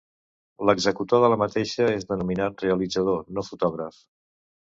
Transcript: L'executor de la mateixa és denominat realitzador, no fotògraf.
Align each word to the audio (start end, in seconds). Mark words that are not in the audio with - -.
L'executor 0.67 1.21
de 1.23 1.27
la 1.33 1.37
mateixa 1.41 1.91
és 1.97 2.09
denominat 2.13 2.65
realitzador, 2.67 3.23
no 3.39 3.43
fotògraf. 3.51 4.01